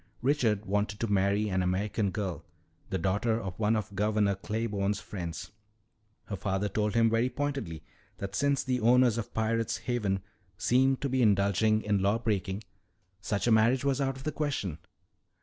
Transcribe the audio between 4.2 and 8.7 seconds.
Claiborne's friends. Her father told him very pointedly that since